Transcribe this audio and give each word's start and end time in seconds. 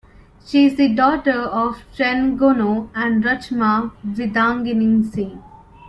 She 0.43 0.65
is 0.65 0.77
the 0.77 0.87
daughter 0.91 1.41
of 1.43 1.83
Trenggono 1.95 2.89
and 2.95 3.23
Rachma 3.23 3.91
Widadiningsih. 4.03 5.39